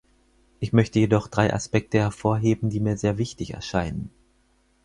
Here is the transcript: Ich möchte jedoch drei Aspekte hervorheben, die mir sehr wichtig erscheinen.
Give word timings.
Ich 0.59 0.73
möchte 0.73 0.97
jedoch 0.97 1.27
drei 1.27 1.53
Aspekte 1.53 1.99
hervorheben, 1.99 2.71
die 2.71 2.79
mir 2.79 2.97
sehr 2.97 3.19
wichtig 3.19 3.53
erscheinen. 3.53 4.09